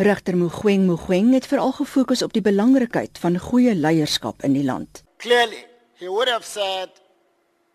[0.00, 5.02] Regter Mogoeng Mogoeng het veral gefokus op die belangrikheid van goeie leierskap in die land.
[5.20, 5.66] Clearly,
[6.00, 6.88] he would have said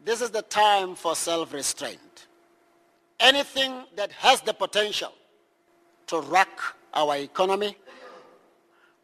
[0.04, 2.26] this is the time for self-restraint.
[3.18, 5.14] Anything that has the potential
[6.08, 7.78] to wreck our economy,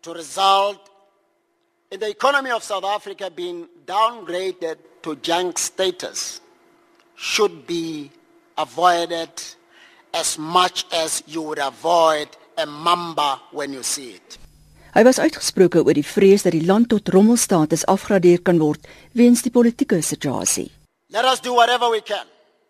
[0.02, 0.90] to result
[1.92, 6.42] in the economy of South Africa being downgraded to junk status
[7.14, 8.10] should be
[8.58, 9.30] avoided
[10.12, 12.28] as much as you would avoid
[12.58, 14.38] a mamba when you see it.
[14.92, 19.44] Hy was uitgesproke oor die vrees dat die land tot rommelstatus afgradeer kan word weens
[19.46, 20.68] die politieke situasie.
[21.12, 22.28] Let us do whatever we can,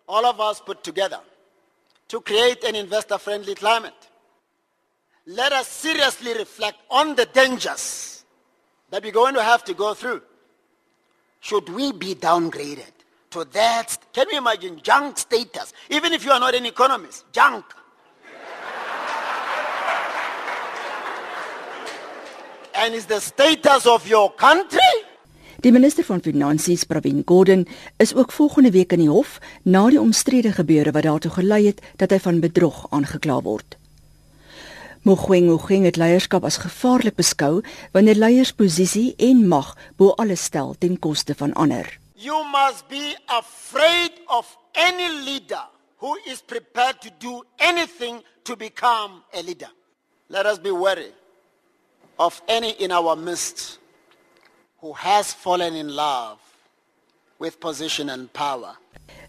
[0.07, 1.19] all of us put together,
[2.09, 4.09] to create an investor-friendly climate.
[5.25, 8.23] Let us seriously reflect on the dangers
[8.89, 10.21] that we're going to have to go through.
[11.39, 12.93] Should we be downgraded
[13.31, 13.97] to that?
[14.13, 15.73] Can you imagine junk status?
[15.89, 17.65] Even if you are not an economist, junk.
[22.81, 24.93] And is the status of your country?
[25.61, 29.99] Die minister van Finansies, Pravin Gordhan, is ook volgende week in die hof na die
[30.01, 33.77] omstrede gebeure wat daartoe gelei het dat hy van bedrog aangekla word.
[35.05, 37.61] Mogoeng Mogoeng het leierskap as gevaarlik beskou
[37.93, 41.85] wanneer leiers posisie en mag bo alles stel ten koste van ander.
[42.17, 45.69] You must be afraid of any leader
[46.01, 49.69] who is prepared to do anything to become a leader.
[50.29, 51.13] Let us be wary
[52.17, 53.79] of any in our midst
[54.81, 56.39] who has fallen in love
[57.39, 58.77] with position and power.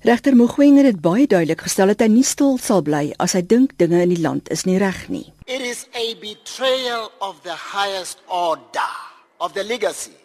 [0.02, 3.76] Regter Mogoeng het baie duidelik gestel dat hy nie stil sal bly as hy dink
[3.78, 5.28] dinge in die land is nie reg nie.
[5.46, 8.90] It is a betrayal of the highest order
[9.38, 10.16] of the legacy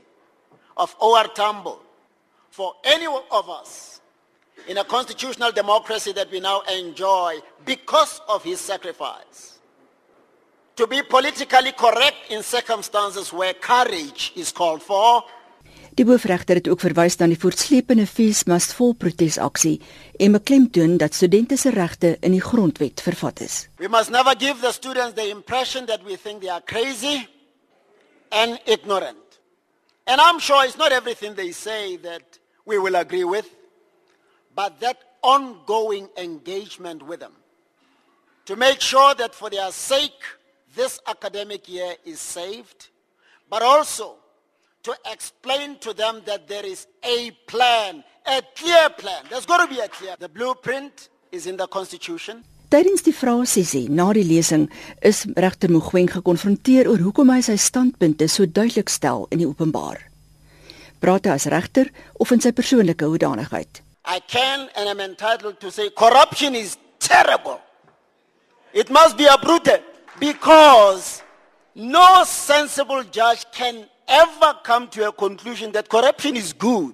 [0.77, 1.77] of OR Tambo
[2.49, 4.01] for any of us
[4.67, 9.56] in a constitutional democracy that we now enjoy because of his sacrifice
[10.77, 15.23] to be politically correct in circumstances where courage is called for.
[15.97, 19.79] Die hoofregter het ook verwys na die voortsleepende feesmas vol protesaksie
[20.21, 23.55] en beklemtoon dat studente se regte in die grondwet vervat is.
[23.81, 27.25] We must never give the students the impression that we think they are crazy
[28.29, 29.41] and ignorant.
[30.05, 33.49] And I'm sure it's not everything they say that we will agree with,
[34.53, 37.33] but that ongoing engagement with them
[38.45, 40.37] to make sure that for their sake
[40.77, 42.89] this academic year is saved,
[43.49, 44.15] but also
[44.83, 49.25] to explain to them that there is a plan, a clear plan.
[49.29, 50.15] There's got to be a clear.
[50.17, 52.45] The blueprint is in the constitution.
[52.69, 54.67] Tydens die vraesessie na die lesing
[55.01, 60.01] is regter Mogoeng gekonfronteer oor hoekom hy sy standpunte so duidelik stel in die openbaar.
[60.99, 61.87] Praat hy as regter
[62.19, 63.81] of in sy persoonlike hoedanigheid?
[64.03, 67.61] I can and am entitled to say corruption is terrible.
[68.73, 69.96] It must be uprooted.
[70.19, 71.23] Because
[71.75, 76.93] no sensible judge can ever come to a conclusion that corruption is good.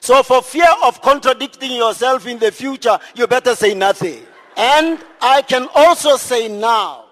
[0.00, 4.22] So for fear of contradicting yourself in the future, you better say nothing.
[4.56, 7.06] And I can also say now,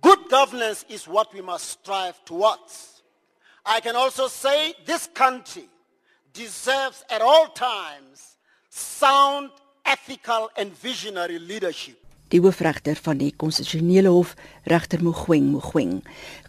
[0.00, 3.02] good governance is what we must strive towards.
[3.64, 5.64] I can also say this country
[6.32, 8.36] deserves at all times
[8.68, 9.50] sound,
[9.86, 12.03] ethical and visionary leadership.
[12.34, 14.34] Die hoofregter van die konstitusionele hof
[14.70, 16.00] regter Mogoeng Mogoeng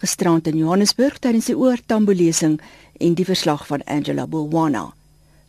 [0.01, 2.57] gisterand in Johannesburg tydens die oortambo lesing
[2.99, 4.87] en die verslag van Angela Bulwana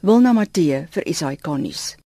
[0.05, 1.97] Wilna Matee vir SAK nuus